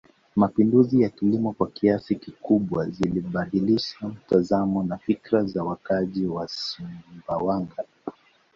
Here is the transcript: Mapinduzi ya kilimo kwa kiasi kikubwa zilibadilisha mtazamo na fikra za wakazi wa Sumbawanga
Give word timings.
Mapinduzi 0.35 1.01
ya 1.01 1.09
kilimo 1.09 1.51
kwa 1.53 1.67
kiasi 1.67 2.15
kikubwa 2.15 2.89
zilibadilisha 2.89 4.07
mtazamo 4.07 4.83
na 4.83 4.97
fikra 4.97 5.43
za 5.45 5.63
wakazi 5.63 6.25
wa 6.27 6.47
Sumbawanga 6.47 7.83